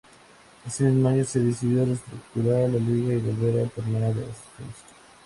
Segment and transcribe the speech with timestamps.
[0.67, 4.83] Ese mismo año se decidió reestructurar la liga y volver al torneo de ascenso.